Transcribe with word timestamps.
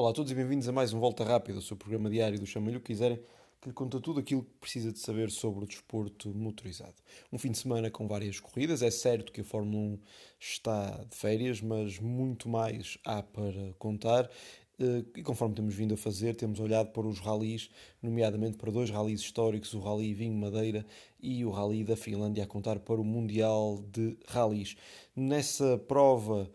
Olá 0.00 0.12
a 0.12 0.14
todos 0.14 0.32
e 0.32 0.34
bem-vindos 0.34 0.66
a 0.66 0.72
mais 0.72 0.94
um 0.94 0.98
Volta 0.98 1.22
Rápida, 1.22 1.58
o 1.58 1.60
seu 1.60 1.76
programa 1.76 2.08
diário 2.08 2.40
do 2.40 2.46
Chama-lhe 2.46 2.78
o 2.78 2.80
que 2.80 2.86
quiserem, 2.86 3.20
que 3.60 3.68
lhe 3.68 3.74
conta 3.74 4.00
tudo 4.00 4.18
aquilo 4.18 4.44
que 4.44 4.54
precisa 4.58 4.90
de 4.90 4.98
saber 4.98 5.30
sobre 5.30 5.62
o 5.62 5.66
desporto 5.66 6.34
motorizado. 6.34 6.94
Um 7.30 7.36
fim 7.36 7.50
de 7.50 7.58
semana 7.58 7.90
com 7.90 8.08
várias 8.08 8.40
corridas, 8.40 8.80
é 8.80 8.90
certo 8.90 9.30
que 9.30 9.42
a 9.42 9.44
Fórmula 9.44 9.76
1 9.76 9.98
está 10.40 11.04
de 11.04 11.14
férias, 11.14 11.60
mas 11.60 11.98
muito 11.98 12.48
mais 12.48 12.96
há 13.04 13.22
para 13.22 13.74
contar. 13.78 14.30
Eh, 14.78 15.04
e 15.16 15.22
conforme 15.22 15.54
temos 15.54 15.74
vindo 15.74 15.92
a 15.92 15.98
fazer, 15.98 16.34
temos 16.34 16.60
olhado 16.60 16.92
para 16.92 17.06
os 17.06 17.18
ralis, 17.18 17.68
nomeadamente 18.02 18.56
para 18.56 18.72
dois 18.72 18.88
ralis 18.88 19.20
históricos, 19.20 19.74
o 19.74 19.80
Rally 19.80 20.14
Vinho 20.14 20.34
Madeira 20.34 20.86
e 21.22 21.44
o 21.44 21.50
Rally 21.50 21.84
da 21.84 21.94
Finlândia, 21.94 22.44
a 22.44 22.46
contar 22.46 22.78
para 22.78 22.98
o 22.98 23.04
Mundial 23.04 23.84
de 23.92 24.16
Ralis. 24.26 24.76
Nessa 25.14 25.76
prova 25.76 26.50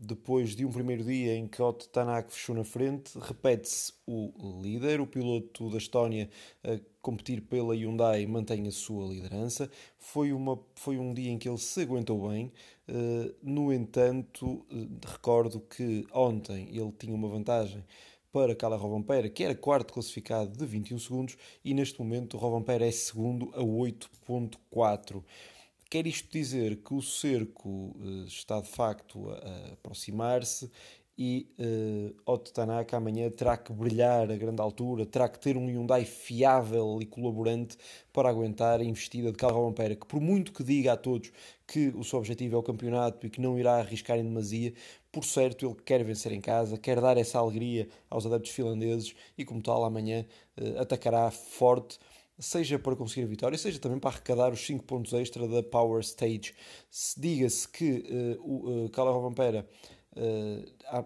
depois 0.00 0.56
de 0.56 0.64
um 0.64 0.70
primeiro 0.70 1.04
dia 1.04 1.34
em 1.34 1.46
que 1.46 1.60
Otto 1.60 1.88
Tanak 1.88 2.32
fechou 2.32 2.54
na 2.54 2.64
frente, 2.64 3.18
repete-se 3.18 3.92
o 4.06 4.32
líder, 4.62 5.00
o 5.00 5.06
piloto 5.06 5.68
da 5.70 5.76
Estónia 5.76 6.30
a 6.64 6.78
competir 7.02 7.42
pela 7.42 7.74
Hyundai 7.74 8.26
mantém 8.26 8.66
a 8.66 8.72
sua 8.72 9.06
liderança. 9.06 9.70
Foi, 9.98 10.32
uma, 10.32 10.58
foi 10.74 10.98
um 10.98 11.12
dia 11.12 11.30
em 11.30 11.38
que 11.38 11.48
ele 11.48 11.58
se 11.58 11.82
aguentou 11.82 12.28
bem, 12.28 12.52
uh, 12.88 13.34
no 13.42 13.72
entanto, 13.72 14.46
uh, 14.46 14.66
recordo 15.06 15.60
que 15.60 16.06
ontem 16.12 16.68
ele 16.70 16.92
tinha 16.98 17.14
uma 17.14 17.28
vantagem 17.28 17.84
para 18.32 18.54
Cala 18.54 18.76
Rovampera, 18.76 19.30
que 19.30 19.44
era 19.44 19.54
quarto 19.54 19.92
classificado 19.92 20.50
de 20.50 20.66
21 20.66 20.98
segundos, 20.98 21.36
e 21.64 21.72
neste 21.72 21.98
momento 21.98 22.36
Rovampera 22.36 22.86
é 22.86 22.90
segundo 22.90 23.50
a 23.54 23.60
8.4. 23.60 25.22
Quer 25.88 26.06
isto 26.06 26.28
dizer 26.30 26.82
que 26.82 26.94
o 26.94 27.00
cerco 27.00 27.68
uh, 27.68 28.24
está 28.26 28.60
de 28.60 28.68
facto 28.68 29.30
a, 29.30 29.72
aproximar-se 29.74 30.68
e 31.18 31.48
uh, 31.58 32.14
Otto 32.30 32.52
Tanaka 32.52 32.96
amanhã 32.96 33.30
terá 33.30 33.56
que 33.56 33.72
brilhar 33.72 34.30
a 34.30 34.36
grande 34.36 34.60
altura, 34.60 35.06
terá 35.06 35.28
que 35.28 35.38
ter 35.38 35.56
um 35.56 35.66
Hyundai 35.68 36.04
fiável 36.04 36.98
e 37.00 37.06
colaborante 37.06 37.78
para 38.12 38.28
aguentar 38.28 38.80
a 38.80 38.84
investida 38.84 39.30
de 39.30 39.38
Carlos 39.38 39.70
Ampera, 39.70 39.94
que 39.94 40.06
por 40.06 40.20
muito 40.20 40.52
que 40.52 40.62
diga 40.62 40.92
a 40.92 40.96
todos 40.96 41.32
que 41.66 41.88
o 41.96 42.04
seu 42.04 42.18
objetivo 42.18 42.56
é 42.56 42.58
o 42.58 42.62
campeonato 42.62 43.26
e 43.26 43.30
que 43.30 43.40
não 43.40 43.58
irá 43.58 43.76
arriscar 43.76 44.18
em 44.18 44.24
demasia, 44.24 44.74
por 45.10 45.24
certo 45.24 45.64
ele 45.64 45.76
quer 45.84 46.04
vencer 46.04 46.32
em 46.32 46.40
casa, 46.40 46.76
quer 46.76 47.00
dar 47.00 47.16
essa 47.16 47.38
alegria 47.38 47.88
aos 48.10 48.26
adeptos 48.26 48.50
finlandeses 48.50 49.14
e 49.38 49.44
como 49.44 49.62
tal 49.62 49.84
amanhã 49.84 50.26
uh, 50.60 50.80
atacará 50.80 51.30
forte 51.30 51.98
seja 52.38 52.78
para 52.78 52.94
conseguir 52.96 53.24
a 53.24 53.28
vitória, 53.28 53.56
seja 53.56 53.78
também 53.78 53.98
para 53.98 54.10
arrecadar 54.10 54.52
os 54.52 54.64
5 54.64 54.84
pontos 54.84 55.12
extra 55.12 55.46
da 55.48 55.62
Power 55.62 56.00
Stage. 56.00 56.54
Diga-se 57.16 57.68
que 57.68 58.38
uh, 58.38 58.42
o 58.42 58.84
uh, 58.84 58.90
Cala 58.90 59.12
Vampera 59.12 59.66
uh, 60.16 61.04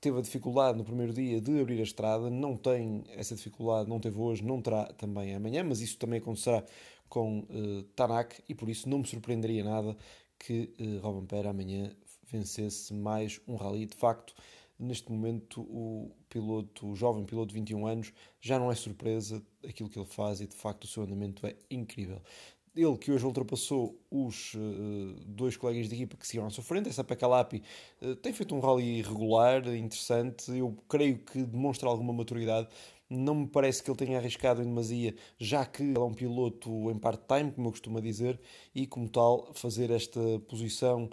teve 0.00 0.18
a 0.18 0.22
dificuldade 0.22 0.78
no 0.78 0.84
primeiro 0.84 1.12
dia 1.12 1.40
de 1.40 1.60
abrir 1.60 1.80
a 1.80 1.84
estrada, 1.84 2.30
não 2.30 2.56
tem 2.56 3.04
essa 3.10 3.34
dificuldade, 3.34 3.88
não 3.88 4.00
teve 4.00 4.18
hoje, 4.18 4.44
não 4.44 4.60
terá 4.60 4.84
também 4.94 5.34
amanhã, 5.34 5.64
mas 5.64 5.80
isso 5.80 5.98
também 5.98 6.18
acontecerá 6.18 6.64
com 7.08 7.40
uh, 7.40 7.82
Tanak 7.94 8.42
e 8.48 8.54
por 8.54 8.68
isso 8.68 8.88
não 8.88 8.98
me 8.98 9.06
surpreenderia 9.06 9.62
nada 9.62 9.96
que 10.38 10.74
uh, 10.80 10.98
Robampera 11.00 11.50
amanhã 11.50 11.94
vencesse 12.30 12.94
mais 12.94 13.40
um 13.46 13.56
rally. 13.56 13.86
De 13.86 13.94
facto, 13.94 14.34
neste 14.82 15.10
momento 15.10 15.62
o 15.62 16.10
piloto, 16.28 16.88
o 16.88 16.96
jovem 16.96 17.24
piloto 17.24 17.48
de 17.48 17.54
21 17.54 17.86
anos, 17.86 18.12
já 18.40 18.58
não 18.58 18.70
é 18.70 18.74
surpresa 18.74 19.42
aquilo 19.66 19.88
que 19.88 19.98
ele 19.98 20.06
faz 20.06 20.40
e 20.40 20.46
de 20.46 20.56
facto 20.56 20.84
o 20.84 20.86
seu 20.88 21.04
andamento 21.04 21.46
é 21.46 21.54
incrível. 21.70 22.20
Ele 22.74 22.96
que 22.96 23.12
hoje 23.12 23.24
ultrapassou 23.24 24.00
os 24.10 24.54
uh, 24.54 25.14
dois 25.26 25.56
colegas 25.56 25.88
de 25.88 25.94
equipa 25.94 26.16
que 26.16 26.26
seguiram 26.26 26.46
à 26.46 26.50
sua 26.50 26.64
frente, 26.64 26.88
essa 26.88 27.04
Pecalapi 27.04 27.62
uh, 28.00 28.16
tem 28.16 28.32
feito 28.32 28.54
um 28.54 28.60
rally 28.60 29.02
regular, 29.02 29.62
interessante, 29.74 30.50
eu 30.50 30.76
creio 30.88 31.18
que 31.18 31.42
demonstra 31.44 31.88
alguma 31.88 32.12
maturidade. 32.12 32.68
Não 33.10 33.34
me 33.34 33.46
parece 33.46 33.82
que 33.82 33.90
ele 33.90 33.98
tenha 33.98 34.16
arriscado 34.16 34.62
em 34.62 34.64
demasia, 34.64 35.14
já 35.38 35.66
que 35.66 35.82
ele 35.82 35.98
é 35.98 36.00
um 36.00 36.14
piloto 36.14 36.90
em 36.90 36.98
part-time, 36.98 37.52
como 37.52 37.68
eu 37.68 37.72
costumo 37.72 38.00
dizer, 38.00 38.40
e 38.74 38.86
como 38.86 39.06
tal, 39.06 39.52
fazer 39.52 39.90
esta 39.90 40.20
posição 40.48 41.10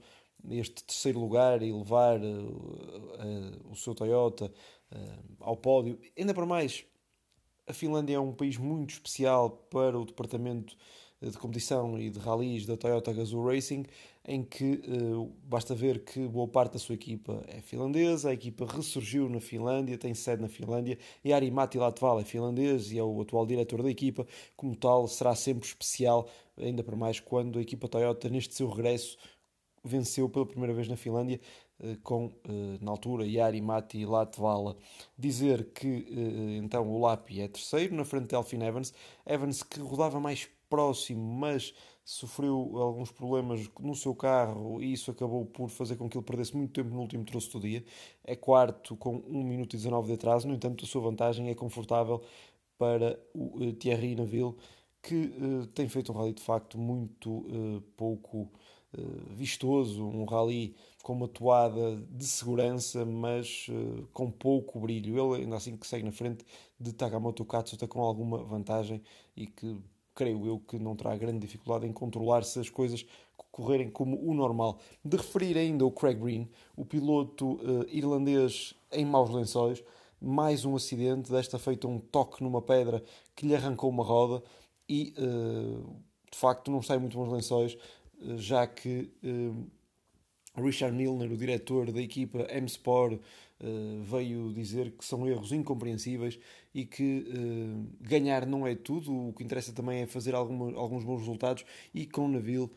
este 0.49 0.83
terceiro 0.83 1.19
lugar 1.19 1.61
e 1.61 1.71
levar 1.71 2.19
uh, 2.19 2.25
uh, 2.25 3.71
o 3.71 3.75
seu 3.75 3.93
Toyota 3.93 4.51
uh, 4.91 5.35
ao 5.39 5.57
pódio. 5.57 5.99
Ainda 6.17 6.33
para 6.33 6.45
mais, 6.45 6.85
a 7.67 7.73
Finlândia 7.73 8.15
é 8.15 8.19
um 8.19 8.33
país 8.33 8.57
muito 8.57 8.91
especial 8.91 9.49
para 9.49 9.99
o 9.99 10.05
departamento 10.05 10.75
de 11.21 11.37
competição 11.37 11.99
e 11.99 12.09
de 12.09 12.17
rallies 12.17 12.65
da 12.65 12.77
Toyota 12.77 13.11
Gazoo 13.11 13.45
Racing, 13.45 13.83
em 14.25 14.41
que 14.41 14.81
basta 15.43 15.75
ver 15.75 16.05
que 16.05 16.25
boa 16.29 16.47
parte 16.47 16.73
da 16.73 16.79
sua 16.79 16.95
equipa 16.95 17.43
é 17.49 17.59
finlandesa, 17.59 18.29
a 18.29 18.33
equipa 18.33 18.65
ressurgiu 18.65 19.27
na 19.27 19.41
Finlândia, 19.41 19.97
tem 19.97 20.13
sede 20.13 20.41
na 20.41 20.47
Finlândia, 20.47 20.97
e 21.21 21.33
Ari 21.33 21.51
Matti 21.51 21.77
Latvala 21.77 22.21
é 22.21 22.23
finlandês 22.23 22.93
e 22.93 22.97
é 22.97 23.03
o 23.03 23.19
atual 23.19 23.45
diretor 23.45 23.83
da 23.83 23.91
equipa, 23.91 24.25
como 24.55 24.73
tal 24.77 25.09
será 25.09 25.35
sempre 25.35 25.67
especial, 25.67 26.25
ainda 26.57 26.85
para 26.85 26.95
mais 26.95 27.19
quando 27.19 27.59
a 27.59 27.61
equipa 27.61 27.89
Toyota, 27.89 28.29
neste 28.29 28.55
seu 28.55 28.69
regresso, 28.69 29.17
venceu 29.83 30.29
pela 30.29 30.45
primeira 30.45 30.73
vez 30.73 30.87
na 30.87 30.95
Finlândia 30.95 31.39
eh, 31.81 31.97
com, 32.03 32.29
eh, 32.43 32.77
na 32.81 32.91
altura, 32.91 33.25
Yari 33.25 33.61
Mati 33.61 34.05
Latvala. 34.05 34.75
Dizer 35.17 35.71
que 35.71 35.87
eh, 35.87 36.57
então 36.57 36.87
o 36.89 36.99
Lapi 36.99 37.41
é 37.41 37.47
terceiro, 37.47 37.95
na 37.95 38.03
frente 38.03 38.27
de 38.27 38.35
Elfin 38.35 38.61
Evans. 38.61 38.93
Evans 39.25 39.63
que 39.63 39.79
rodava 39.79 40.19
mais 40.19 40.49
próximo, 40.69 41.21
mas 41.21 41.73
sofreu 42.03 42.77
alguns 42.77 43.11
problemas 43.11 43.69
no 43.79 43.95
seu 43.95 44.15
carro 44.15 44.81
e 44.81 44.93
isso 44.93 45.11
acabou 45.11 45.45
por 45.45 45.69
fazer 45.69 45.95
com 45.95 46.09
que 46.09 46.17
ele 46.17 46.25
perdesse 46.25 46.55
muito 46.57 46.73
tempo 46.73 46.89
no 46.93 47.01
último 47.01 47.23
troço 47.23 47.51
do 47.53 47.61
dia. 47.61 47.83
É 48.23 48.35
quarto 48.35 48.95
com 48.97 49.17
1 49.27 49.43
minuto 49.43 49.73
e 49.75 49.77
19 49.77 50.07
de 50.07 50.13
atraso, 50.13 50.47
no 50.47 50.55
entanto 50.55 50.85
a 50.85 50.87
sua 50.87 51.01
vantagem 51.01 51.49
é 51.49 51.55
confortável 51.55 52.21
para 52.77 53.19
o 53.33 53.73
Thierry 53.73 54.15
Neville, 54.15 54.55
que 55.01 55.31
tem 55.75 55.87
feito 55.87 56.11
um 56.11 56.15
rally 56.15 56.33
de 56.33 56.41
facto 56.41 56.77
muito 56.77 57.45
pouco 57.97 58.49
vistoso, 59.35 60.03
um 60.05 60.25
rally 60.25 60.75
com 61.03 61.13
uma 61.13 61.27
toada 61.27 61.95
de 62.11 62.25
segurança, 62.25 63.05
mas 63.05 63.67
uh, 63.69 64.07
com 64.13 64.29
pouco 64.29 64.79
brilho. 64.79 65.33
Ele 65.33 65.43
ainda 65.43 65.55
assim 65.55 65.77
que 65.77 65.87
segue 65.87 66.03
na 66.03 66.11
frente 66.11 66.45
de 66.79 66.93
Tagamoto 66.93 67.45
Katsuta 67.45 67.87
com 67.87 68.01
alguma 68.01 68.37
vantagem 68.43 69.01
e 69.35 69.47
que 69.47 69.77
creio 70.13 70.45
eu 70.45 70.59
que 70.59 70.77
não 70.77 70.95
terá 70.95 71.15
grande 71.15 71.39
dificuldade 71.39 71.87
em 71.87 71.93
controlar 71.93 72.43
se 72.43 72.59
as 72.59 72.69
coisas 72.69 73.05
correrem 73.51 73.89
como 73.89 74.19
o 74.21 74.33
normal. 74.33 74.79
De 75.03 75.17
referir 75.17 75.57
ainda 75.57 75.85
o 75.85 75.91
Craig 75.91 76.19
Green, 76.19 76.49
o 76.75 76.85
piloto 76.85 77.53
uh, 77.53 77.87
irlandês 77.89 78.75
em 78.91 79.05
maus 79.05 79.29
lençóis, 79.29 79.83
mais 80.21 80.65
um 80.65 80.75
acidente, 80.75 81.31
desta 81.31 81.57
feita 81.57 81.87
um 81.87 81.99
toque 81.99 82.43
numa 82.43 82.61
pedra 82.61 83.03
que 83.35 83.47
lhe 83.47 83.55
arrancou 83.55 83.89
uma 83.89 84.03
roda 84.03 84.43
e 84.87 85.13
uh, 85.17 85.95
de 86.29 86.37
facto 86.37 86.69
não 86.69 86.81
sai 86.81 86.97
muito 86.97 87.17
bons 87.17 87.31
lençóis 87.31 87.77
já 88.37 88.67
que 88.67 89.09
uh, 89.23 90.61
Richard 90.61 90.95
Milner, 90.95 91.31
o 91.31 91.37
diretor 91.37 91.91
da 91.91 92.01
equipa 92.01 92.47
M-Sport, 92.49 93.13
uh, 93.13 94.01
veio 94.03 94.53
dizer 94.53 94.91
que 94.91 95.05
são 95.05 95.27
erros 95.27 95.51
incompreensíveis 95.51 96.39
e 96.73 96.85
que 96.85 97.25
uh, 97.27 97.87
ganhar 98.01 98.45
não 98.45 98.65
é 98.67 98.75
tudo, 98.75 99.29
o 99.29 99.33
que 99.33 99.43
interessa 99.43 99.73
também 99.73 100.01
é 100.01 100.05
fazer 100.05 100.35
alguns 100.35 101.03
bons 101.03 101.19
resultados 101.19 101.65
e 101.93 102.05
com 102.05 102.27
Neville 102.27 102.69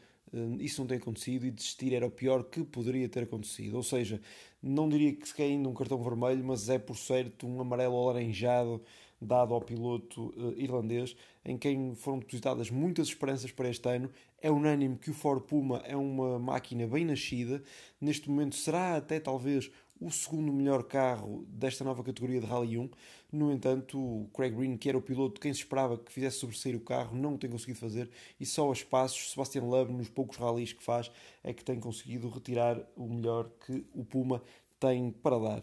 isso 0.60 0.80
não 0.80 0.88
tem 0.88 0.96
acontecido 0.96 1.44
e 1.44 1.50
desistir 1.50 1.92
era 1.92 2.06
o 2.06 2.10
pior 2.10 2.44
que 2.44 2.64
poderia 2.64 3.06
ter 3.06 3.24
acontecido. 3.24 3.76
Ou 3.76 3.82
seja, 3.82 4.18
não 4.62 4.88
diria 4.88 5.14
que 5.14 5.28
se 5.28 5.34
cai 5.34 5.46
ainda 5.46 5.68
um 5.68 5.74
cartão 5.74 6.02
vermelho, 6.02 6.42
mas 6.42 6.70
é 6.70 6.78
por 6.78 6.96
certo 6.96 7.46
um 7.46 7.60
amarelo 7.60 7.96
alaranjado 7.96 8.80
dado 9.22 9.54
ao 9.54 9.60
piloto 9.60 10.34
uh, 10.36 10.54
irlandês, 10.56 11.16
em 11.44 11.56
quem 11.56 11.94
foram 11.94 12.18
depositadas 12.18 12.70
muitas 12.70 13.08
esperanças 13.08 13.52
para 13.52 13.68
este 13.68 13.88
ano. 13.88 14.10
É 14.40 14.50
unânime 14.50 14.96
que 14.96 15.10
o 15.10 15.14
Ford 15.14 15.42
Puma 15.44 15.78
é 15.84 15.96
uma 15.96 16.38
máquina 16.38 16.86
bem 16.86 17.04
nascida. 17.04 17.62
Neste 18.00 18.28
momento 18.28 18.56
será 18.56 18.96
até 18.96 19.20
talvez 19.20 19.70
o 20.00 20.10
segundo 20.10 20.52
melhor 20.52 20.82
carro 20.82 21.46
desta 21.48 21.84
nova 21.84 22.02
categoria 22.02 22.40
de 22.40 22.46
Rally 22.46 22.76
1. 22.76 22.90
No 23.30 23.52
entanto, 23.52 23.98
o 23.98 24.28
Craig 24.34 24.54
Green, 24.54 24.76
que 24.76 24.88
era 24.88 24.98
o 24.98 25.02
piloto 25.02 25.40
quem 25.40 25.54
se 25.54 25.60
esperava 25.60 25.96
que 25.96 26.12
fizesse 26.12 26.38
sobressair 26.38 26.76
o 26.76 26.80
carro, 26.80 27.16
não 27.16 27.38
tem 27.38 27.48
conseguido 27.48 27.78
fazer 27.78 28.10
e 28.40 28.44
só 28.44 28.68
a 28.68 28.72
espaços, 28.72 29.30
Sebastian 29.30 29.62
Loeb, 29.62 29.92
nos 29.92 30.08
poucos 30.08 30.36
rallies 30.36 30.72
que 30.72 30.82
faz, 30.82 31.10
é 31.44 31.52
que 31.52 31.64
tem 31.64 31.78
conseguido 31.78 32.28
retirar 32.28 32.80
o 32.96 33.06
melhor 33.06 33.48
que 33.64 33.86
o 33.94 34.04
Puma 34.04 34.42
tem 34.80 35.12
para 35.12 35.38
dar. 35.38 35.62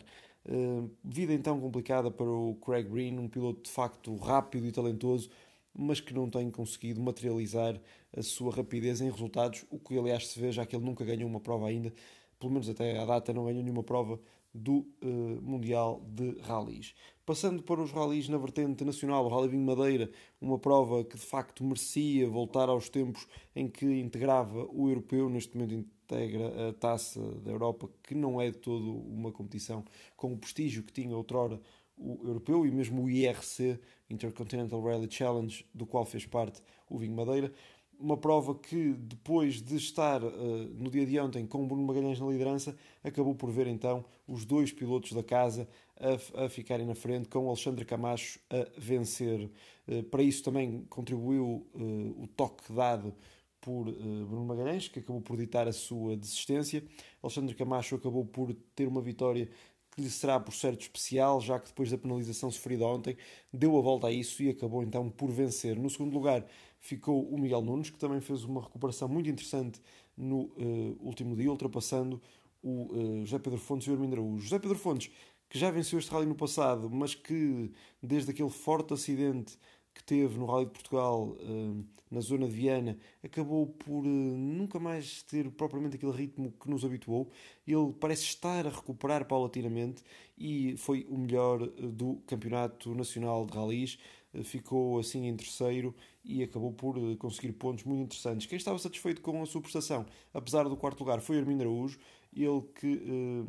Uh, 0.51 0.89
vida 1.03 1.31
então 1.31 1.59
complicada 1.59 2.09
para 2.09 2.25
o 2.25 2.55
Craig 2.55 2.89
Green, 2.89 3.19
um 3.19 3.27
piloto 3.27 3.61
de 3.61 3.69
facto 3.69 4.15
rápido 4.15 4.65
e 4.65 4.71
talentoso, 4.71 5.29
mas 5.71 5.99
que 5.99 6.11
não 6.11 6.27
tem 6.27 6.49
conseguido 6.49 6.99
materializar 6.99 7.79
a 8.17 8.23
sua 8.23 8.51
rapidez 8.51 8.99
em 8.99 9.11
resultados, 9.11 9.63
o 9.69 9.77
que 9.77 9.95
aliás 9.95 10.27
se 10.27 10.39
vê 10.39 10.51
já 10.51 10.65
que 10.65 10.75
ele 10.75 10.83
nunca 10.83 11.05
ganhou 11.05 11.29
uma 11.29 11.39
prova 11.39 11.67
ainda, 11.67 11.93
pelo 12.39 12.51
menos 12.51 12.67
até 12.67 12.97
à 12.97 13.05
data 13.05 13.31
não 13.31 13.45
ganhou 13.45 13.61
nenhuma 13.61 13.83
prova 13.83 14.19
do 14.51 14.87
uh, 15.03 15.41
Mundial 15.43 16.01
de 16.07 16.39
Rallys. 16.41 16.95
Passando 17.25 17.61
para 17.61 17.79
os 17.79 17.91
rallies 17.91 18.27
na 18.27 18.39
vertente 18.39 18.83
nacional, 18.83 19.23
o 19.25 19.29
Rally 19.29 19.49
Vinho 19.49 19.63
Madeira, 19.63 20.09
uma 20.41 20.57
prova 20.57 21.03
que 21.03 21.15
de 21.15 21.25
facto 21.25 21.63
merecia 21.63 22.27
voltar 22.27 22.69
aos 22.69 22.89
tempos 22.89 23.27
em 23.55 23.67
que 23.67 23.85
integrava 23.85 24.67
o 24.71 24.89
europeu, 24.89 25.29
neste 25.29 25.55
momento 25.55 25.87
integra 26.09 26.69
a 26.69 26.73
Taça 26.73 27.21
da 27.43 27.51
Europa, 27.51 27.87
que 28.01 28.15
não 28.15 28.41
é 28.41 28.49
de 28.49 28.57
todo 28.57 28.91
uma 28.91 29.31
competição 29.31 29.85
com 30.17 30.33
o 30.33 30.37
prestígio 30.37 30.81
que 30.81 30.91
tinha 30.91 31.15
outrora 31.15 31.61
o 31.95 32.19
europeu 32.25 32.65
e 32.65 32.71
mesmo 32.71 33.03
o 33.03 33.09
IRC, 33.09 33.77
Intercontinental 34.09 34.81
Rally 34.81 35.11
Challenge, 35.11 35.65
do 35.73 35.85
qual 35.85 36.05
fez 36.05 36.25
parte 36.25 36.61
o 36.89 36.97
Vinho 36.97 37.13
Madeira. 37.13 37.51
Uma 37.99 38.15
prova 38.15 38.55
que, 38.55 38.93
depois 38.93 39.61
de 39.61 39.75
estar 39.75 40.23
uh, 40.23 40.29
no 40.77 40.89
dia 40.89 41.05
de 41.05 41.19
ontem 41.19 41.45
com 41.45 41.61
o 41.61 41.67
Bruno 41.67 41.85
Magalhães 41.85 42.17
na 42.17 42.27
liderança, 42.27 42.75
acabou 43.03 43.35
por 43.35 43.51
ver 43.51 43.67
então 43.67 44.05
os 44.25 44.45
dois 44.45 44.71
pilotos 44.71 45.11
da 45.11 45.21
casa 45.21 45.67
a, 45.99 46.45
a 46.45 46.49
ficarem 46.49 46.85
na 46.85 46.95
frente, 46.95 47.27
com 47.27 47.39
o 47.39 47.47
Alexandre 47.49 47.83
Camacho 47.83 48.39
a 48.49 48.65
vencer. 48.79 49.51
Uh, 49.85 50.01
para 50.03 50.23
isso 50.23 50.41
também 50.41 50.85
contribuiu 50.89 51.67
uh, 51.75 52.23
o 52.23 52.27
toque 52.27 52.71
dado 52.71 53.13
por 53.61 53.85
Bruno 53.91 54.45
Magalhães, 54.45 54.87
que 54.87 54.99
acabou 54.99 55.21
por 55.21 55.37
ditar 55.37 55.67
a 55.67 55.73
sua 55.73 56.15
desistência. 56.15 56.83
Alexandre 57.21 57.55
Camacho 57.55 57.95
acabou 57.95 58.25
por 58.25 58.53
ter 58.75 58.87
uma 58.87 59.01
vitória 59.01 59.49
que 59.91 60.01
lhe 60.01 60.09
será 60.09 60.39
por 60.39 60.53
certo 60.53 60.81
especial, 60.81 61.41
já 61.41 61.59
que 61.59 61.67
depois 61.67 61.91
da 61.91 61.97
penalização 61.97 62.49
sofrida 62.49 62.85
ontem, 62.85 63.17
deu 63.51 63.77
a 63.77 63.81
volta 63.81 64.07
a 64.07 64.11
isso 64.11 64.41
e 64.41 64.49
acabou 64.49 64.83
então 64.83 65.09
por 65.09 65.29
vencer. 65.29 65.77
No 65.77 65.89
segundo 65.89 66.13
lugar 66.13 66.45
ficou 66.79 67.27
o 67.29 67.37
Miguel 67.37 67.61
Nunes, 67.61 67.89
que 67.89 67.97
também 67.97 68.21
fez 68.21 68.43
uma 68.43 68.61
recuperação 68.61 69.07
muito 69.07 69.29
interessante 69.29 69.81
no 70.15 70.43
uh, 70.43 70.97
último 71.01 71.35
dia, 71.35 71.49
ultrapassando 71.49 72.21
o 72.61 72.93
uh, 72.93 73.25
José 73.25 73.39
Pedro 73.39 73.59
Fontes 73.59 73.87
e 73.87 73.91
o 73.91 73.93
Armindo 73.93 74.15
Araújo. 74.15 74.43
José 74.43 74.59
Pedro 74.59 74.77
Fontes, 74.77 75.11
que 75.49 75.57
já 75.57 75.71
venceu 75.71 75.97
este 75.97 76.11
rally 76.11 76.25
no 76.25 76.35
passado, 76.35 76.89
mas 76.89 77.15
que 77.15 77.71
desde 78.01 78.31
aquele 78.31 78.49
forte 78.49 78.93
acidente 78.93 79.57
que 79.93 80.03
teve 80.03 80.37
no 80.37 80.45
Rally 80.45 80.65
de 80.65 80.71
Portugal, 80.71 81.37
uh, 81.39 81.85
na 82.09 82.21
zona 82.21 82.47
de 82.47 82.53
Viana, 82.53 82.97
acabou 83.23 83.67
por 83.67 84.05
uh, 84.05 84.07
nunca 84.07 84.79
mais 84.79 85.23
ter 85.23 85.49
propriamente 85.51 85.95
aquele 85.95 86.11
ritmo 86.11 86.51
que 86.51 86.69
nos 86.69 86.83
habituou. 86.83 87.29
Ele 87.67 87.93
parece 87.99 88.23
estar 88.23 88.65
a 88.65 88.69
recuperar 88.69 89.25
paulatinamente 89.25 90.03
e 90.37 90.75
foi 90.77 91.05
o 91.09 91.17
melhor 91.17 91.61
uh, 91.61 91.69
do 91.69 92.21
Campeonato 92.27 92.93
Nacional 92.95 93.45
de 93.45 93.53
Rallys. 93.53 93.97
Ficou 94.43 94.99
assim 94.99 95.25
em 95.25 95.35
terceiro 95.35 95.95
e 96.23 96.43
acabou 96.43 96.71
por 96.71 96.95
conseguir 97.17 97.51
pontos 97.53 97.83
muito 97.83 98.03
interessantes. 98.03 98.45
Quem 98.45 98.57
estava 98.57 98.77
satisfeito 98.77 99.23
com 99.23 99.41
a 99.41 99.45
sua 99.47 99.59
prestação, 99.59 100.05
apesar 100.31 100.69
do 100.69 100.77
quarto 100.77 100.99
lugar, 100.99 101.19
foi 101.19 101.39
Armindo 101.39 101.63
Araújo, 101.63 101.97
ele 102.31 102.61
que, 102.79 103.43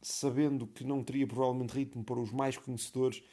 sabendo 0.00 0.68
que 0.68 0.84
não 0.84 1.02
teria 1.02 1.26
provavelmente 1.26 1.74
ritmo 1.74 2.04
para 2.04 2.20
os 2.20 2.30
mais 2.30 2.56
conhecedores, 2.56 3.18
eh, 3.18 3.24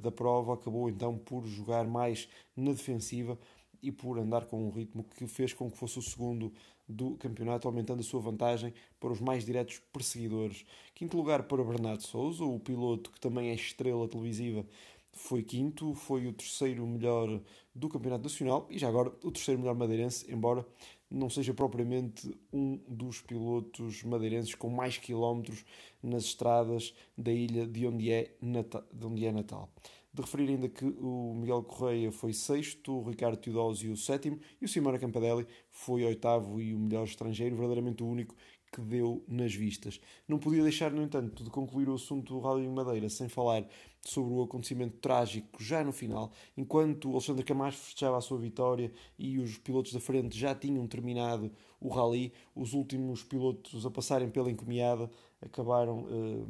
da 0.00 0.10
prova, 0.10 0.54
acabou 0.54 0.88
então 0.88 1.18
por 1.18 1.44
jogar 1.46 1.86
mais 1.86 2.28
na 2.56 2.72
defensiva 2.72 3.38
e 3.82 3.92
por 3.92 4.18
andar 4.18 4.46
com 4.46 4.66
um 4.66 4.70
ritmo 4.70 5.04
que 5.04 5.26
fez 5.26 5.52
com 5.52 5.70
que 5.70 5.76
fosse 5.76 5.98
o 5.98 6.02
segundo 6.02 6.52
do 6.88 7.16
campeonato, 7.16 7.66
aumentando 7.66 8.00
a 8.00 8.04
sua 8.04 8.20
vantagem 8.20 8.72
para 9.00 9.12
os 9.12 9.20
mais 9.20 9.44
diretos 9.44 9.80
perseguidores. 9.92 10.64
Quinto 10.94 11.16
lugar 11.16 11.42
para 11.44 11.64
Bernardo 11.64 12.02
Souza, 12.02 12.44
o 12.44 12.58
piloto 12.60 13.10
que 13.10 13.20
também 13.20 13.50
é 13.50 13.54
estrela 13.54 14.08
televisiva, 14.08 14.64
foi 15.12 15.42
quinto, 15.42 15.94
foi 15.94 16.26
o 16.26 16.32
terceiro 16.32 16.86
melhor 16.86 17.40
do 17.74 17.88
campeonato 17.88 18.24
nacional 18.24 18.66
e 18.70 18.78
já 18.78 18.88
agora 18.88 19.08
o 19.24 19.30
terceiro 19.30 19.60
melhor 19.60 19.74
madeirense, 19.74 20.30
embora 20.30 20.64
não 21.10 21.30
seja 21.30 21.54
propriamente 21.54 22.28
um 22.52 22.80
dos 22.88 23.20
pilotos 23.20 24.02
madeirenses 24.02 24.54
com 24.54 24.68
mais 24.68 24.98
quilómetros 24.98 25.64
nas 26.02 26.24
estradas 26.24 26.94
da 27.16 27.32
ilha 27.32 27.66
de 27.66 27.86
onde 27.86 28.10
é, 28.10 28.36
natal, 28.40 28.84
de 28.92 29.06
onde 29.06 29.26
é 29.26 29.32
natal. 29.32 29.70
De 30.12 30.22
referir 30.22 30.48
ainda 30.48 30.68
que 30.68 30.84
o 30.84 31.34
Miguel 31.34 31.62
Correia 31.62 32.10
foi 32.10 32.32
sexto, 32.32 32.92
o 32.92 33.08
Ricardo 33.08 33.36
Teodósio 33.36 33.96
sétimo 33.96 34.38
e 34.60 34.64
o 34.64 34.68
Simona 34.68 34.98
Campadelli 34.98 35.46
foi 35.70 36.04
oitavo 36.04 36.60
e 36.60 36.74
o 36.74 36.78
melhor 36.78 37.04
estrangeiro, 37.04 37.54
verdadeiramente 37.54 38.02
o 38.02 38.06
único 38.06 38.34
que 38.72 38.80
deu 38.80 39.24
nas 39.28 39.54
vistas. 39.54 40.00
Não 40.26 40.38
podia 40.38 40.62
deixar, 40.62 40.90
no 40.90 41.02
entanto, 41.02 41.44
de 41.44 41.50
concluir 41.50 41.88
o 41.88 41.94
assunto 41.94 42.34
do 42.34 42.40
Rally 42.40 42.68
Madeira 42.68 43.08
sem 43.08 43.28
falar 43.28 43.66
sobre 44.08 44.32
o 44.32 44.42
acontecimento 44.42 44.98
trágico 44.98 45.62
já 45.62 45.82
no 45.82 45.92
final, 45.92 46.30
enquanto 46.56 47.10
Alexandre 47.10 47.44
Camacho 47.44 47.78
festejava 47.78 48.18
a 48.18 48.20
sua 48.20 48.38
vitória 48.38 48.92
e 49.18 49.38
os 49.38 49.58
pilotos 49.58 49.92
da 49.92 50.00
frente 50.00 50.38
já 50.38 50.54
tinham 50.54 50.86
terminado 50.86 51.50
o 51.80 51.88
rally, 51.88 52.32
os 52.54 52.72
últimos 52.72 53.22
pilotos 53.22 53.84
a 53.84 53.90
passarem 53.90 54.30
pela 54.30 54.50
encomiada 54.50 55.10
acabaram, 55.40 56.00
uh, 56.04 56.48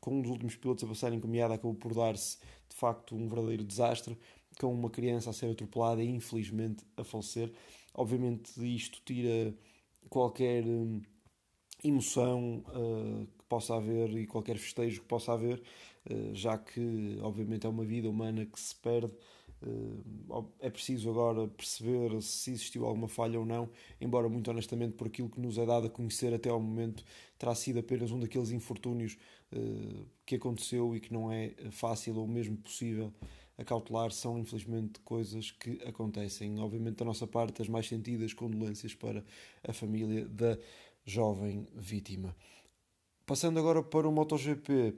com 0.00 0.18
um 0.18 0.22
dos 0.22 0.30
últimos 0.30 0.56
pilotos 0.56 0.84
a 0.84 0.86
passarem 0.86 1.18
encomiada, 1.18 1.54
acabou 1.54 1.74
por 1.74 1.94
dar-se 1.94 2.38
de 2.68 2.76
facto 2.76 3.14
um 3.14 3.28
verdadeiro 3.28 3.64
desastre, 3.64 4.18
com 4.58 4.72
uma 4.72 4.90
criança 4.90 5.30
a 5.30 5.32
ser 5.32 5.50
atropelada 5.50 6.02
e 6.02 6.08
infelizmente 6.08 6.84
a 6.96 7.04
falecer. 7.04 7.52
Obviamente 7.92 8.52
isto 8.74 9.00
tira 9.04 9.54
qualquer 10.08 10.64
uh, 10.64 11.02
emoção 11.82 12.64
uh, 12.68 13.23
possa 13.54 13.76
haver 13.76 14.10
e 14.16 14.26
qualquer 14.26 14.58
festejo 14.58 15.00
que 15.00 15.06
possa 15.06 15.32
haver 15.32 15.62
eh, 16.10 16.30
já 16.34 16.58
que, 16.58 17.18
obviamente, 17.22 17.66
é 17.66 17.68
uma 17.68 17.84
vida 17.84 18.10
humana 18.10 18.44
que 18.44 18.58
se 18.58 18.74
perde. 18.74 19.12
Eh, 19.62 20.42
é 20.60 20.70
preciso 20.70 21.08
agora 21.08 21.46
perceber 21.46 22.20
se 22.20 22.50
existiu 22.50 22.84
alguma 22.84 23.06
falha 23.06 23.38
ou 23.38 23.46
não, 23.46 23.70
embora, 24.00 24.28
muito 24.28 24.50
honestamente, 24.50 24.94
por 24.94 25.06
aquilo 25.06 25.28
que 25.30 25.40
nos 25.40 25.56
é 25.56 25.64
dado 25.64 25.86
a 25.86 25.90
conhecer 25.90 26.34
até 26.34 26.50
ao 26.50 26.60
momento, 26.60 27.04
terá 27.38 27.54
sido 27.54 27.78
apenas 27.78 28.10
um 28.10 28.18
daqueles 28.18 28.50
infortúnios 28.50 29.16
eh, 29.52 30.04
que 30.26 30.34
aconteceu 30.34 30.96
e 30.96 31.00
que 31.00 31.12
não 31.12 31.32
é 31.32 31.52
fácil 31.70 32.16
ou 32.16 32.26
mesmo 32.26 32.56
possível 32.56 33.12
acautelar, 33.56 34.10
são 34.10 34.36
infelizmente 34.36 34.98
coisas 35.04 35.52
que 35.52 35.80
acontecem. 35.84 36.58
Obviamente, 36.58 36.96
da 36.96 37.04
nossa 37.04 37.26
parte, 37.26 37.62
as 37.62 37.68
mais 37.68 37.86
sentidas 37.86 38.32
condolências 38.34 38.94
para 38.94 39.24
a 39.62 39.72
família 39.72 40.24
da 40.26 40.58
jovem 41.06 41.68
vítima. 41.76 42.34
Passando 43.26 43.58
agora 43.58 43.82
para 43.82 44.06
o 44.06 44.12
MotoGP, 44.12 44.94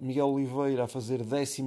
Miguel 0.00 0.28
Oliveira 0.28 0.84
a 0.84 0.88
fazer 0.88 1.22
13 1.22 1.62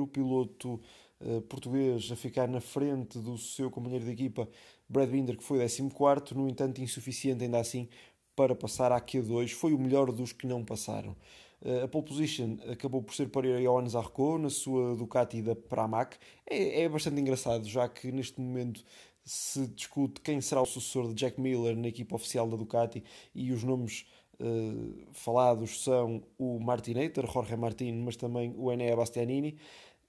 o 0.00 0.06
piloto 0.06 0.80
uh, 1.20 1.42
português 1.42 2.10
a 2.10 2.16
ficar 2.16 2.48
na 2.48 2.60
frente 2.60 3.18
do 3.18 3.36
seu 3.36 3.70
companheiro 3.70 4.06
de 4.06 4.12
equipa 4.12 4.48
Brad 4.88 5.10
Binder, 5.10 5.36
que 5.36 5.44
foi 5.44 5.58
14 5.58 6.34
no 6.34 6.48
entanto 6.48 6.80
insuficiente 6.80 7.44
ainda 7.44 7.58
assim 7.58 7.86
para 8.34 8.54
passar 8.54 8.92
à 8.92 9.00
Q2, 9.00 9.50
foi 9.50 9.74
o 9.74 9.78
melhor 9.78 10.10
dos 10.10 10.32
que 10.32 10.46
não 10.46 10.64
passaram. 10.64 11.14
Uh, 11.60 11.84
a 11.84 11.88
pole 11.88 12.06
position 12.06 12.56
acabou 12.72 13.02
por 13.02 13.14
ser 13.14 13.28
para 13.28 13.60
Johannes 13.60 13.94
Arco 13.94 14.38
na 14.38 14.48
sua 14.48 14.96
Ducati 14.96 15.42
da 15.42 15.54
Pramac. 15.54 16.16
É, 16.48 16.80
é 16.80 16.88
bastante 16.88 17.20
engraçado, 17.20 17.68
já 17.68 17.86
que 17.86 18.10
neste 18.10 18.40
momento 18.40 18.82
se 19.22 19.66
discute 19.66 20.22
quem 20.22 20.40
será 20.40 20.62
o 20.62 20.66
sucessor 20.66 21.08
de 21.08 21.14
Jack 21.14 21.38
Miller 21.38 21.76
na 21.76 21.88
equipa 21.88 22.16
oficial 22.16 22.48
da 22.48 22.56
Ducati 22.56 23.04
e 23.34 23.52
os 23.52 23.62
nomes 23.62 24.06
uh, 24.40 25.06
falados 25.12 25.82
são 25.82 26.22
o 26.38 26.58
Martinator, 26.58 27.30
Jorge 27.30 27.56
Martin, 27.56 27.92
mas 28.04 28.16
também 28.16 28.54
o 28.56 28.72
Enea 28.72 28.96
Bastianini. 28.96 29.56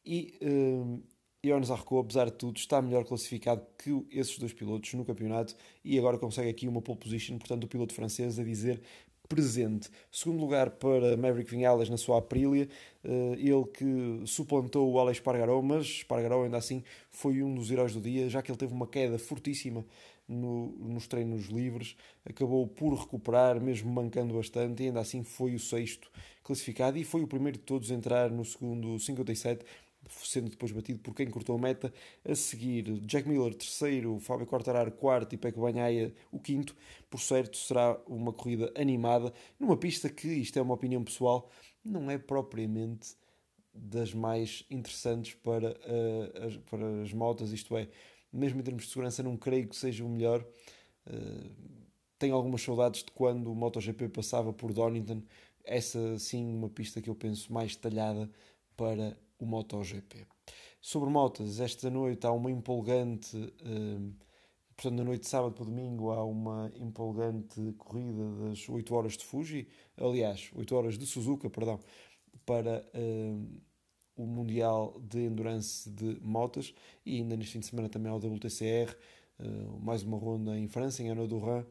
E 0.05 0.37
uh, 0.41 1.01
Jonas 1.43 1.69
Arco, 1.69 1.99
apesar 1.99 2.25
de 2.25 2.33
tudo, 2.33 2.57
está 2.57 2.81
melhor 2.81 3.05
classificado 3.05 3.65
que 3.77 4.05
esses 4.11 4.37
dois 4.39 4.53
pilotos 4.53 4.93
no 4.93 5.05
campeonato 5.05 5.55
e 5.83 5.97
agora 5.97 6.17
consegue 6.17 6.49
aqui 6.49 6.67
uma 6.67 6.81
pole 6.81 6.97
position, 6.97 7.37
portanto 7.37 7.65
o 7.65 7.67
piloto 7.67 7.93
francês 7.93 8.39
a 8.39 8.43
dizer 8.43 8.81
presente. 9.27 9.89
Segundo 10.11 10.39
lugar 10.39 10.71
para 10.71 11.17
Maverick 11.17 11.51
Vinales 11.51 11.89
na 11.89 11.97
sua 11.97 12.19
Aprilia, 12.19 12.67
eh, 13.03 13.35
ele 13.37 13.65
que 13.65 14.21
suplantou 14.25 14.91
o 14.91 14.99
Alex 14.99 15.19
Pargaró, 15.19 15.61
mas 15.61 15.85
Espargaró 15.85 16.43
ainda 16.43 16.57
assim 16.57 16.83
foi 17.11 17.41
um 17.43 17.53
dos 17.53 17.69
heróis 17.71 17.93
do 17.93 18.01
dia, 18.01 18.29
já 18.29 18.41
que 18.41 18.51
ele 18.51 18.57
teve 18.57 18.73
uma 18.73 18.87
queda 18.87 19.17
fortíssima 19.17 19.85
no, 20.27 20.71
nos 20.79 21.07
treinos 21.07 21.47
livres, 21.47 21.95
acabou 22.25 22.67
por 22.67 22.93
recuperar, 22.93 23.61
mesmo 23.61 23.91
mancando 23.91 24.33
bastante, 24.33 24.83
e 24.83 24.87
ainda 24.87 24.99
assim 24.99 25.23
foi 25.23 25.53
o 25.53 25.59
sexto 25.59 26.09
classificado 26.43 26.97
e 26.97 27.03
foi 27.03 27.21
o 27.21 27.27
primeiro 27.27 27.57
de 27.57 27.63
todos 27.63 27.91
a 27.91 27.95
entrar 27.95 28.29
no 28.29 28.45
segundo 28.45 28.99
57, 28.99 29.65
sendo 30.23 30.49
depois 30.49 30.71
batido 30.71 30.99
por 30.99 31.13
quem 31.13 31.29
cortou 31.29 31.55
a 31.55 31.59
meta. 31.59 31.93
A 32.23 32.35
seguir, 32.35 32.99
Jack 33.01 33.27
Miller, 33.27 33.53
terceiro, 33.53 34.19
Fábio 34.19 34.45
Quartararo, 34.45 34.91
quarto 34.91 35.33
e 35.33 35.37
Peco 35.37 35.61
Banhaia, 35.61 36.13
o 36.31 36.39
quinto. 36.39 36.75
Por 37.09 37.19
certo, 37.19 37.57
será 37.57 37.99
uma 38.07 38.33
corrida 38.33 38.71
animada, 38.75 39.33
numa 39.59 39.77
pista 39.77 40.09
que, 40.09 40.27
isto 40.27 40.57
é 40.57 40.61
uma 40.61 40.73
opinião 40.73 41.03
pessoal, 41.03 41.49
não 41.83 42.09
é 42.09 42.17
propriamente 42.17 43.15
das 43.73 44.13
mais 44.13 44.65
interessantes 44.69 45.33
para, 45.35 45.71
uh, 45.71 46.45
as, 46.47 46.57
para 46.57 47.01
as 47.01 47.11
motas, 47.11 47.51
isto 47.51 47.75
é, 47.75 47.89
mesmo 48.31 48.59
em 48.59 48.63
termos 48.63 48.83
de 48.83 48.89
segurança, 48.89 49.21
não 49.21 49.35
creio 49.35 49.67
que 49.67 49.75
seja 49.75 50.03
o 50.03 50.09
melhor. 50.09 50.45
Uh, 51.05 51.49
tenho 52.17 52.33
algumas 52.33 52.61
saudades 52.61 53.03
de 53.03 53.11
quando 53.11 53.51
o 53.51 53.55
MotoGP 53.55 54.09
passava 54.09 54.53
por 54.53 54.73
Donington. 54.73 55.21
Essa 55.63 56.17
sim, 56.17 56.45
uma 56.55 56.69
pista 56.69 57.01
que 57.01 57.09
eu 57.09 57.15
penso 57.15 57.51
mais 57.51 57.75
detalhada 57.75 58.29
para 58.77 59.17
o 59.39 59.45
MotoGP. 59.45 60.27
Sobre 60.81 61.09
motas, 61.09 61.59
esta 61.59 61.89
noite 61.89 62.25
há 62.27 62.31
uma 62.31 62.51
empolgante, 62.51 63.35
uh, 63.35 64.13
portanto, 64.75 64.97
na 64.97 65.03
noite 65.03 65.21
de 65.21 65.27
sábado 65.27 65.53
para 65.53 65.65
domingo, 65.65 66.11
há 66.11 66.23
uma 66.23 66.71
empolgante 66.75 67.73
corrida 67.77 68.23
das 68.47 68.69
8 68.69 68.93
horas 68.93 69.17
de 69.17 69.25
Fuji, 69.25 69.67
aliás, 69.97 70.51
8 70.53 70.75
horas 70.75 70.97
de 70.97 71.05
Suzuka, 71.05 71.49
perdão, 71.49 71.79
para 72.45 72.85
uh, 72.93 73.61
o 74.15 74.25
Mundial 74.25 75.01
de 75.01 75.25
Endurance 75.25 75.89
de 75.89 76.19
Motas 76.21 76.73
e 77.05 77.17
ainda 77.17 77.35
neste 77.35 77.53
fim 77.53 77.59
de 77.59 77.65
semana 77.65 77.89
também 77.89 78.11
ao 78.11 78.17
WTCR, 78.17 78.95
uh, 79.39 79.79
mais 79.79 80.03
uma 80.03 80.17
ronda 80.17 80.57
em 80.57 80.67
França, 80.67 81.01
em 81.01 81.09
Ano 81.09 81.27
Duran, 81.27 81.65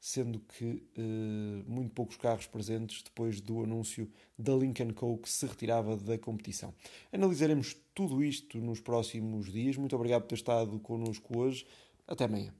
sendo 0.00 0.40
que 0.40 0.82
uh, 0.96 1.70
muito 1.70 1.90
poucos 1.90 2.16
carros 2.16 2.46
presentes 2.46 3.02
depois 3.02 3.40
do 3.40 3.62
anúncio 3.62 4.10
da 4.38 4.54
Lincoln 4.54 4.94
Co. 4.94 5.18
que 5.18 5.28
se 5.28 5.46
retirava 5.46 5.96
da 5.96 6.16
competição. 6.16 6.74
Analisaremos 7.12 7.76
tudo 7.94 8.24
isto 8.24 8.58
nos 8.58 8.80
próximos 8.80 9.52
dias. 9.52 9.76
Muito 9.76 9.94
obrigado 9.94 10.22
por 10.22 10.28
ter 10.28 10.36
estado 10.36 10.78
connosco 10.80 11.38
hoje. 11.38 11.66
Até 12.08 12.24
amanhã. 12.24 12.59